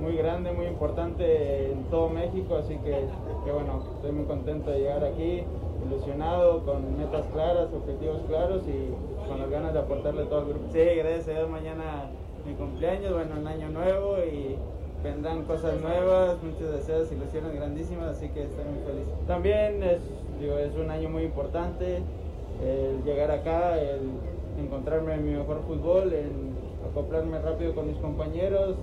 [0.00, 3.06] muy grande, muy importante en todo México, así que,
[3.44, 5.42] que bueno, estoy muy contento de llegar aquí,
[5.86, 10.66] ilusionado, con metas claras, objetivos claros y con las ganas de aportarle todo el grupo.
[10.72, 12.10] Sí, gracias a Dios, mañana
[12.46, 14.56] mi cumpleaños, bueno, un año nuevo y
[15.02, 19.06] vendrán cosas nuevas, muchos deseos, ilusiones grandísimas, así que estoy muy feliz.
[19.26, 20.00] También es,
[20.40, 22.02] digo, es un año muy importante,
[22.64, 24.10] el llegar acá, el
[24.58, 26.56] encontrarme en mi mejor fútbol, en
[26.90, 28.76] acoplarme rápido con mis compañeros,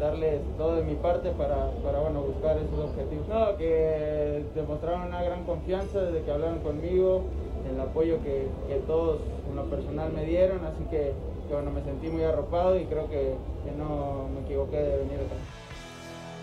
[0.00, 3.28] darles todo de mi parte para, para bueno, buscar esos objetivos.
[3.28, 7.22] No, que demostraron una gran confianza desde que hablaron conmigo,
[7.70, 11.12] el apoyo que, que todos en lo personal me dieron, así que,
[11.50, 13.34] bueno, me sentí muy arropado y creo que,
[13.64, 15.69] que no me equivoqué de venir acá.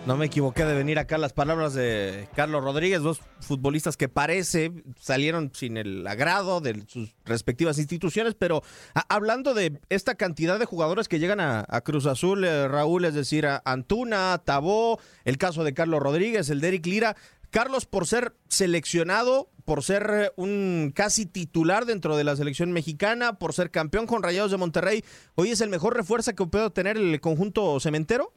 [0.06, 4.72] No me equivoqué de venir acá las palabras de Carlos Rodríguez, dos futbolistas que parece
[4.98, 8.62] salieron sin el agrado de sus respectivas instituciones, pero
[8.94, 13.12] a- hablando de esta cantidad de jugadores que llegan a, Cruz Azul, eh, Raúl, es
[13.12, 17.14] decir, a Antuna, Tabó, el caso de Carlos Rodríguez, el de Lira,
[17.50, 23.38] Carlos por ser seleccionado, por ser eh, un casi titular dentro de la selección mexicana,
[23.38, 26.96] por ser campeón con Rayados de Monterrey, hoy es el mejor refuerzo que puede tener
[26.96, 28.32] el conjunto cementero.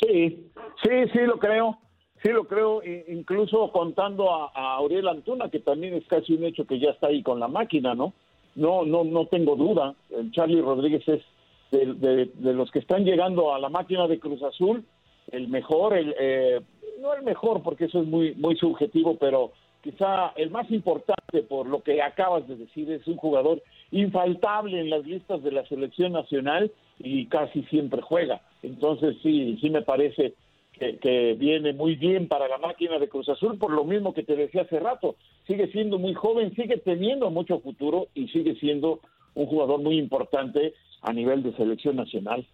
[0.00, 0.50] Sí,
[0.82, 1.78] sí, sí lo creo,
[2.22, 6.66] sí lo creo, incluso contando a, a Auriel Antuna, que también es casi un hecho
[6.66, 8.12] que ya está ahí con la máquina, ¿no?
[8.54, 9.94] No, no, no tengo duda.
[10.10, 11.22] El Charlie Rodríguez es
[11.70, 14.84] de, de- de los que están llegando a la máquina de Cruz Azul,
[15.32, 16.60] el mejor, el, eh,
[17.00, 21.66] no el mejor, porque eso es muy, muy subjetivo, pero quizá el más importante por
[21.66, 26.12] lo que acabas de decir, es un jugador infaltable en las listas de la selección
[26.12, 28.40] nacional y casi siempre juega.
[28.66, 30.34] Entonces sí, sí me parece
[30.72, 34.22] que, que viene muy bien para la máquina de Cruz Azul, por lo mismo que
[34.22, 39.00] te decía hace rato, sigue siendo muy joven, sigue teniendo mucho futuro y sigue siendo
[39.34, 42.46] un jugador muy importante a nivel de selección nacional.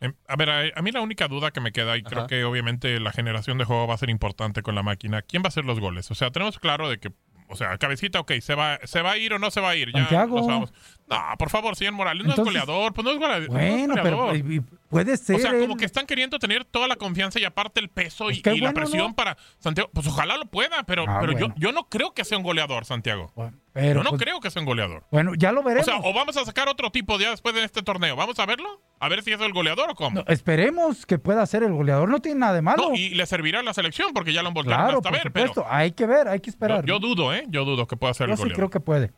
[0.00, 2.44] Em, A ver, a, a mí la única duda que me queda, y creo que
[2.44, 5.48] obviamente la generación de juego va a ser importante con la máquina, ¿quién va a
[5.48, 6.10] hacer los goles?
[6.10, 7.10] O sea, tenemos claro de que,
[7.48, 9.76] o sea, cabecita, ok, ¿se va, ¿se va a ir o no se va a
[9.76, 9.88] ir?
[9.92, 10.36] Ya Santiago.
[10.38, 10.72] lo sabemos.
[11.08, 13.70] No, por favor, señor Morales, no Entonces- es goleador, pues no es golea- no es
[13.86, 14.36] Bueno, pero goleador.
[14.52, 15.36] y- y puede ser.
[15.36, 15.60] O sea, él.
[15.60, 19.08] como que están queriendo tener toda la confianza y aparte el peso y, la presión
[19.08, 19.14] ¿no?
[19.16, 19.88] para Santiago.
[19.94, 21.48] Pues ojalá lo pueda, pero, Ah, pero bueno.
[21.48, 23.32] yo, yo no creo que sea un goleador, Santiago.
[23.72, 25.04] pero, yo no pues, creo que sea un goleador.
[25.10, 25.86] Bueno, ya lo O veremos.
[25.86, 28.16] sea, o vamos a sacar otro tipo ya después de este torneo.
[28.16, 28.82] ¿Vamos a verlo?
[28.98, 30.20] A ver si es el goleador o cómo.
[30.20, 32.08] No, esperemos que pueda ser el goleador.
[32.08, 32.90] No tiene nada de malo.
[32.90, 35.32] No, y le servirá a la selección porque ya lo voltearon claro, hasta por ver,
[35.32, 35.72] pero supuesto.
[35.72, 36.84] Hay que ver, hay que esperar.
[36.84, 37.44] yo, yo dudo, ¿eh?
[37.48, 38.56] Yo dudo que pueda ser Yo el sí goleador.
[38.56, 39.12] creo que puede.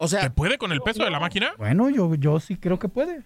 [0.00, 1.52] O sea, ¿Se puede con el peso de la máquina?
[1.58, 3.24] Bueno, yo, yo sí creo que puede.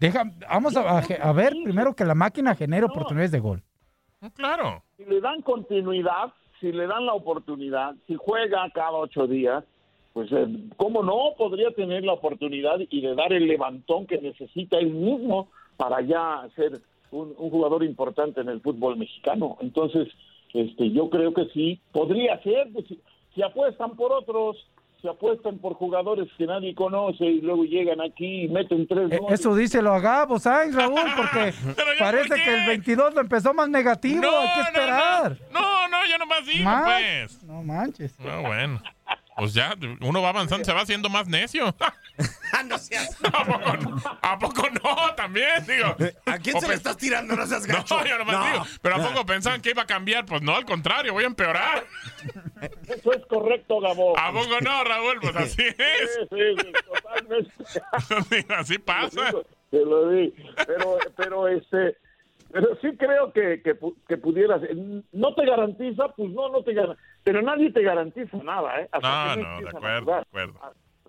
[0.00, 3.62] Deja, vamos a, a- a ver primero que la máquina genere oportunidades de gol.
[4.34, 4.82] Claro.
[4.96, 9.64] Si le dan continuidad, si le dan la oportunidad, si juega cada ocho días,
[10.12, 14.78] pues eh, cómo no podría tener la oportunidad y de dar el levantón que necesita
[14.78, 16.80] él mismo para ya ser
[17.10, 19.56] un, un jugador importante en el fútbol mexicano.
[19.60, 20.08] Entonces,
[20.52, 22.68] este, yo creo que sí podría ser.
[22.72, 23.00] pues, si,
[23.34, 24.56] si apuestan por otros,
[25.04, 29.18] si apuestan por jugadores que nadie conoce y luego llegan aquí y meten tres Eh,
[29.18, 29.38] goles.
[29.38, 31.52] Eso díselo a Gabo Sainz, Raúl, porque
[31.98, 34.22] parece que el 22 lo empezó más negativo.
[34.26, 35.36] hay que esperar.
[35.52, 36.84] No, no, yo nomás digo, Más.
[37.02, 37.42] pues.
[37.44, 38.18] No manches.
[38.18, 38.80] No, bueno.
[39.36, 41.74] Pues ya, uno va avanzando, se va haciendo más necio.
[42.66, 43.16] no seas...
[43.32, 44.02] ¿A poco no?
[44.22, 45.14] ¿A poco no?
[45.16, 45.96] También, digo.
[46.26, 47.34] ¿A quién se le estás tirando?
[47.34, 47.98] No seas gacho.
[47.98, 48.52] No, yo nomás No.
[48.52, 48.66] digo.
[48.80, 50.24] Pero ¿a poco pensaban que iba a cambiar?
[50.24, 51.84] Pues no, al contrario, voy a empeorar.
[52.88, 54.16] Eso es correcto, Gabo.
[54.16, 55.18] ¿A poco no, Raúl?
[55.20, 55.76] Pues así es.
[55.76, 57.52] Sí, sí, sí, totalmente.
[58.30, 59.32] Digo, así pasa.
[59.70, 60.32] Te lo di.
[60.66, 61.96] Pero, pero este,
[62.54, 64.62] pero sí creo que, que, que pudieras.
[65.10, 67.02] No te garantiza, pues no, no te garantiza.
[67.24, 68.88] Pero nadie te garantiza nada, ¿eh?
[68.92, 70.22] Hasta No, de acuerdo, de jugar.
[70.22, 70.60] acuerdo.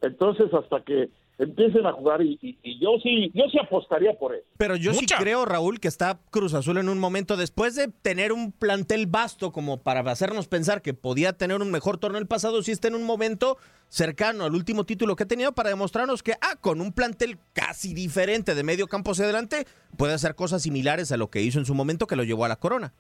[0.02, 4.34] Entonces, hasta que empiecen a jugar y, y- y yo sí, yo sí apostaría por
[4.34, 4.42] él.
[4.58, 5.18] Pero yo Mucha.
[5.18, 9.06] sí creo, Raúl, que está Cruz Azul en un momento, después de tener un plantel
[9.08, 12.88] vasto como para hacernos pensar que podía tener un mejor torneo el pasado, sí está
[12.88, 13.58] en un momento
[13.90, 17.94] cercano al último título que ha tenido para demostrarnos que, ah, con un plantel casi
[17.94, 19.66] diferente de medio campo hacia adelante,
[19.98, 22.50] puede hacer cosas similares a lo que hizo en su momento que lo llevó a
[22.50, 22.94] la corona.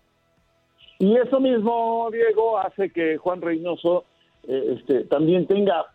[0.99, 4.05] Y eso mismo, Diego, hace que Juan Reynoso
[4.47, 5.85] eh, este, también tenga,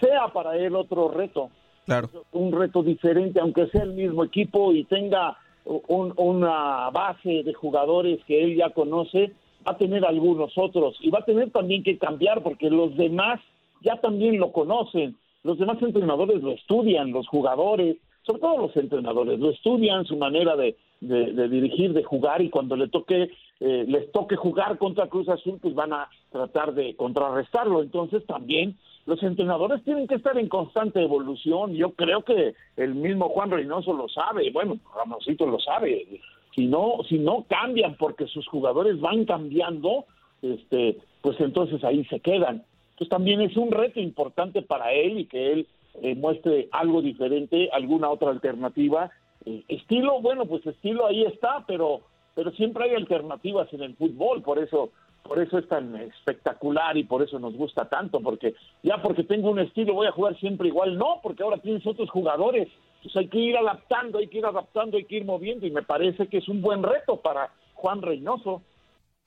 [0.00, 1.50] sea para él otro reto.
[1.86, 2.08] Claro.
[2.32, 8.20] Un reto diferente, aunque sea el mismo equipo y tenga un- una base de jugadores
[8.26, 9.32] que él ya conoce,
[9.66, 13.40] va a tener algunos otros y va a tener también que cambiar porque los demás
[13.82, 15.16] ya también lo conocen.
[15.42, 20.54] Los demás entrenadores lo estudian, los jugadores, sobre todo los entrenadores, lo estudian, su manera
[20.56, 25.08] de, de- de dirigir, de jugar y cuando le toque, eh, les toque jugar contra
[25.08, 27.82] Cruz Azul, pues van a tratar de contrarrestarlo.
[27.82, 31.74] Entonces también los entrenadores tienen que estar en constante evolución.
[31.74, 36.06] Yo creo que el mismo Juan Reynoso lo sabe, bueno, Ramoncito lo sabe.
[36.54, 40.04] Si no, si no cambian porque sus jugadores van cambiando,
[40.42, 42.64] este, pues entonces ahí se quedan.
[42.92, 45.66] Entonces también es un reto importante para él y que él
[46.02, 49.10] eh, muestre algo diferente, alguna otra alternativa.
[49.44, 52.02] Eh, estilo, bueno, pues estilo ahí está, pero
[52.34, 54.90] pero siempre hay alternativas en el fútbol, por eso
[55.30, 59.48] por eso es tan espectacular y por eso nos gusta tanto, porque ya porque tengo
[59.48, 62.66] un estilo voy a jugar siempre igual, no, porque ahora tienes otros jugadores,
[63.00, 65.84] pues hay que ir adaptando, hay que ir adaptando, hay que ir moviendo y me
[65.84, 68.64] parece que es un buen reto para Juan Reynoso.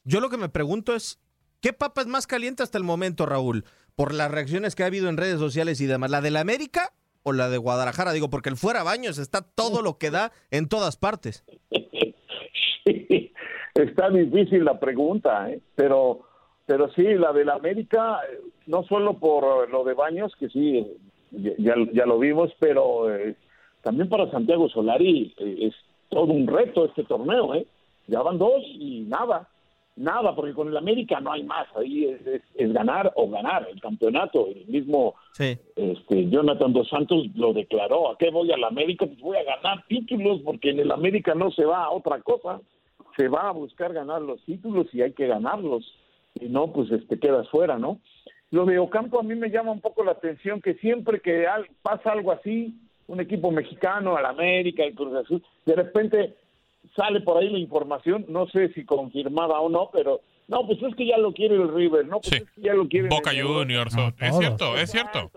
[0.03, 1.21] Yo lo que me pregunto es,
[1.61, 3.63] ¿qué papa es más caliente hasta el momento, Raúl?
[3.95, 6.91] Por las reacciones que ha habido en redes sociales y demás, ¿la de la América
[7.23, 8.11] o la de Guadalajara?
[8.11, 11.45] Digo, porque el fuera baños está todo lo que da en todas partes.
[13.73, 15.59] Está difícil la pregunta, ¿eh?
[15.75, 16.21] pero
[16.65, 20.87] pero sí, la del América, eh, no solo por lo de Baños, que sí,
[21.31, 23.35] ya, ya lo vimos, pero eh,
[23.81, 25.73] también para Santiago Solari eh, es
[26.09, 27.65] todo un reto este torneo, ¿eh?
[28.07, 29.49] Ya van dos y nada,
[29.97, 33.67] nada, porque con el América no hay más, ahí es, es- es ganar o ganar
[33.69, 35.15] el campeonato, el mismo
[35.75, 39.05] este, Jonathan Dos Santos lo declaró, ¿a qué voy al América?
[39.05, 42.61] Pues voy a ganar títulos, porque en el América no se va a otra cosa,
[43.17, 45.83] se va a buscar ganar los títulos y hay que ganarlos,
[46.39, 47.99] y no, pues este quedas fuera, ¿no?
[48.51, 51.67] Lo de Ocampo a mí me llama un poco la atención que siempre que al-
[51.81, 52.75] pasa algo así,
[53.07, 56.35] un equipo mexicano, al América, el Cruz Azul, de repente
[56.95, 60.95] sale por ahí la información, no sé si confirmada o no, pero no, pues es
[60.95, 63.43] que ya lo quiere el River, no, pues es que ya lo quiere Boca el.
[63.43, 63.95] Juniors.
[64.19, 65.31] es cierto, es cierto.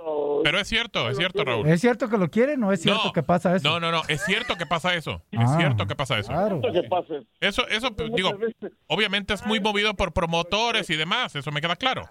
[0.44, 1.66] Pero es cierto, es cierto, Raúl.
[1.68, 3.68] ¿Es cierto que lo quieren o es cierto No, que pasa eso?
[3.68, 5.22] No, no, no, es cierto que pasa eso.
[5.30, 6.28] Es Ah, cierto que pasa eso.
[6.28, 6.60] claro.
[7.40, 8.30] Eso, eso, pues, digo,
[8.86, 12.08] obviamente es muy movido por promotores y demás, eso me queda claro.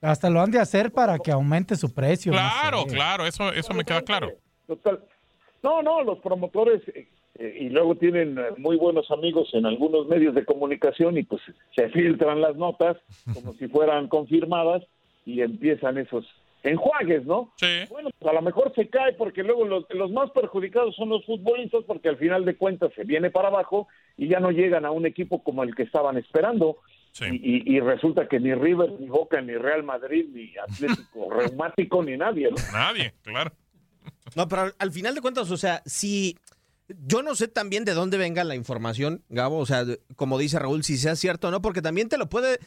[0.00, 2.32] Hasta lo han de hacer para que aumente su precio.
[2.32, 2.94] no Claro, sé.
[2.94, 4.32] claro, eso, eso me queda claro.
[4.66, 5.00] Total.
[5.62, 10.34] No, no, los promotores eh, y luego tienen eh, muy buenos amigos en algunos medios
[10.34, 11.40] de comunicación y pues
[11.74, 12.96] se filtran las notas
[13.34, 14.82] como si fueran confirmadas
[15.24, 16.24] y empiezan esos
[16.64, 17.52] enjuagues, ¿no?
[17.56, 17.66] Sí.
[17.90, 21.24] Bueno, pues a lo mejor se cae porque luego los, los más perjudicados son los
[21.24, 24.90] futbolistas porque al final de cuentas se viene para abajo y ya no llegan a
[24.92, 26.76] un equipo como el que estaban esperando.
[27.20, 32.02] Y, y- y resulta que ni River, ni Boca, ni Real Madrid, ni Atlético Reumático,
[32.02, 32.48] ni nadie.
[32.50, 32.56] ¿no?
[32.72, 33.50] Nadie, claro.
[34.36, 36.36] No, pero al final de cuentas, o sea, si
[36.88, 39.84] yo no sé también de dónde venga la información, Gabo, o sea,
[40.16, 42.58] como dice Raúl, si sea cierto o no, porque también te lo puede,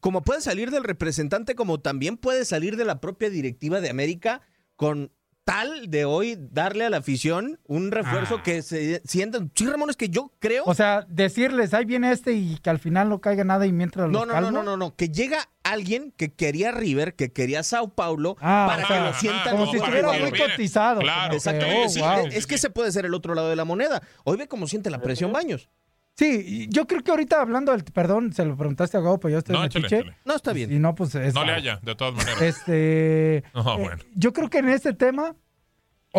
[0.00, 4.40] como puede salir del representante, como también puede salir de la propia directiva de América
[4.76, 5.12] con
[5.46, 9.52] tal de hoy darle a la afición un refuerzo que se sientan.
[9.54, 10.64] Sí, Ramón, es que yo creo.
[10.66, 14.10] O sea, decirles, ahí viene este y que al final no caiga nada y mientras
[14.10, 14.50] No, los no, no, calmo.
[14.50, 18.84] no, no, no, que llega alguien que quería River, que quería Sao Paulo, Ah, para
[18.84, 21.00] o sea, que lo sientan como si estuviera muy cotizado.
[21.00, 21.30] Claro.
[21.30, 21.82] que, Exactamente.
[21.86, 22.26] oh, sí, wow.
[22.32, 24.02] es, que ese puede ser el otro lado de la moneda.
[24.24, 25.70] Hoy ve cómo siente la presión Baños.
[26.18, 29.38] Sí, yo creo que ahorita hablando del, perdón, se lo preguntaste a Gabo, pero yo
[29.38, 30.16] estoy No, en échale.
[30.24, 30.72] No, está bien.
[30.72, 32.40] Y no, pues es No le haya, de todas maneras.
[32.40, 34.02] Este, No, eh, bueno.
[34.14, 35.36] yo creo que en este tema,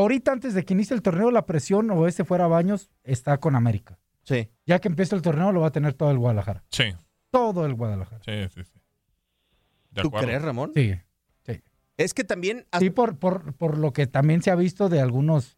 [0.02, 3.56] ahorita antes de que inicie el torneo, la presión o este fuera Baños está con
[3.56, 4.00] América.
[4.24, 4.50] Sí.
[4.66, 6.64] Ya que empiece el torneo, lo va a tener todo el Guadalajara.
[6.72, 6.86] Sí,
[7.32, 8.22] Todo el Guadalajara.
[8.26, 8.64] sí, sí.
[8.64, 8.80] sí.
[9.92, 10.28] De ¿Tú acuerdo.
[10.28, 10.72] crees, Ramón?
[10.76, 10.94] Sí,
[11.46, 11.62] sí.
[11.98, 12.66] Es que también...
[12.80, 15.58] Sí, por, por, por lo que también se ha visto de algunos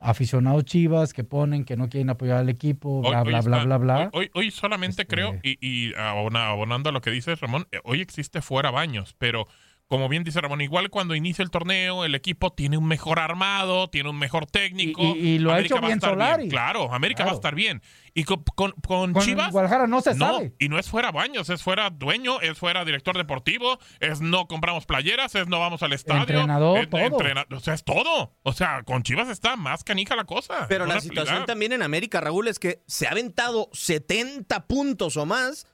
[0.00, 4.10] aficionados chivas que ponen que no quieren apoyar al equipo, bla, bla, bla, bla, bla.
[4.12, 7.80] Hoy, hoy solamente Este creo, y, y abona- abonando a lo que dices, Ramón, eh,
[7.84, 9.48] hoy existe fuera baños, pero
[9.88, 13.88] como bien dice Ramón, igual cuando inicia el torneo, el equipo tiene un mejor armado,
[13.88, 15.00] tiene un mejor técnico.
[15.02, 16.48] Y- y- y lo ha América hecho va a bien estar Solari.
[16.48, 17.82] Claro, América va a estar bien.
[18.14, 19.50] Y con, con, con Con Chivas.
[19.52, 20.52] Guadalajara no se sabe.
[20.58, 24.84] Y no es fuera baños, es fuera dueño, es fuera director deportivo, es no compramos
[24.86, 26.20] playeras, es no vamos al estadio.
[26.22, 27.00] Entrenador, es- todo.
[27.00, 28.34] entrena- o sea, es todo.
[28.42, 30.66] O sea, con Chivas está más canija la cosa.
[30.68, 31.46] Pero la situación realidad.
[31.46, 35.66] también en América, Raúl, es que se ha aventado 70 puntos o más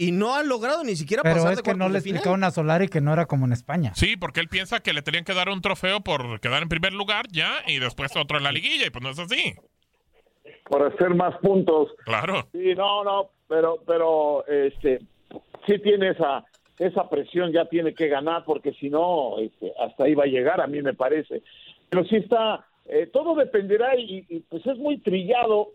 [0.00, 2.50] y no ha logrado ni siquiera Pero pasar es de que no le explicaron a
[2.50, 3.92] Solari que no era como en España.
[3.94, 6.94] Sí, porque él piensa que le tenían que dar un trofeo por quedar en primer
[6.94, 9.56] lugar ya y después otro en la liguilla y pues no es así.
[10.64, 11.90] por hacer más puntos.
[12.06, 12.48] Claro.
[12.50, 15.00] Sí, no, no, pero, pero, este,
[15.66, 16.46] sí tiene esa,
[16.78, 20.62] esa presión, ya tiene que ganar, porque si no, este, hasta ahí va a llegar,
[20.62, 21.42] a mí me parece.
[21.90, 25.72] Pero sí está, eh, todo dependerá y, y, pues es muy trillado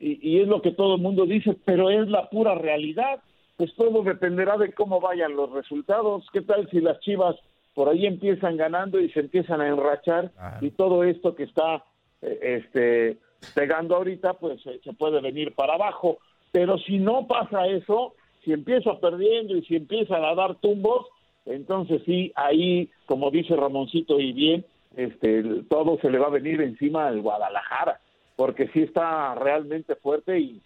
[0.00, 3.20] y, y es lo que todo el mundo dice, pero es la pura realidad.
[3.56, 6.26] Pues todo dependerá de cómo vayan los resultados.
[6.32, 7.36] ¿Qué tal si las Chivas
[7.76, 10.32] por ahí empiezan ganando y se empiezan a enrachar
[10.62, 11.84] y todo esto que está
[12.22, 13.18] eh, este
[13.54, 16.18] pegando ahorita pues eh, se puede venir para abajo.
[16.52, 21.06] Pero si no pasa eso si empieza perdiendo y si empiezan a dar tumbos
[21.44, 24.64] entonces sí ahí como dice Ramoncito y bien
[24.96, 28.00] este todo se le va a venir encima al Guadalajara
[28.36, 30.62] porque sí está realmente fuerte y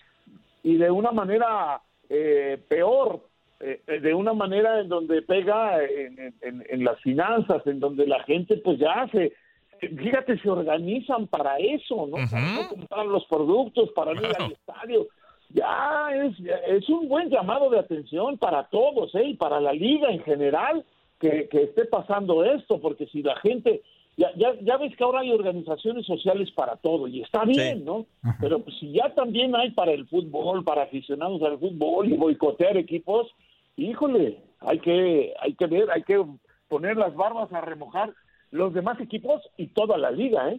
[0.62, 1.80] y de una manera
[2.10, 3.20] eh, peor,
[3.60, 8.22] eh, de una manera en donde pega en, en- en las finanzas, en donde la
[8.24, 9.32] gente pues ya se,
[9.80, 12.16] fíjate, se organizan para eso, ¿no?
[12.30, 15.06] Para no comprar los productos, para ir al estadio.
[15.52, 16.36] Ya es,
[16.68, 19.24] es un buen llamado de atención para todos, ¿eh?
[19.24, 20.84] Y para la liga en general
[21.20, 23.82] que, que esté pasando esto, porque si la gente...
[24.20, 28.04] Ya, ya, ya ves que ahora hay organizaciones sociales para todo y está bien, ¿no?
[28.38, 32.76] Pero pues, si ya también hay para el fútbol, para aficionados al fútbol y boicotear
[32.76, 33.28] equipos,
[33.76, 36.22] híjole, hay que, hay que ver, hay que
[36.68, 38.12] poner las barbas a remojar
[38.50, 40.58] los demás equipos y toda la liga, ¿eh?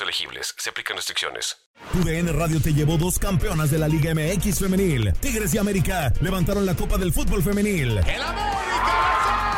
[0.00, 0.54] elegibles.
[0.58, 1.56] Se aplican restricciones.
[1.92, 5.12] Tu DN Radio te llevó dos campeonas de la Liga MX femenil.
[5.20, 8.00] Tigres y América levantaron la Copa del Fútbol femenil.
[8.00, 9.57] Son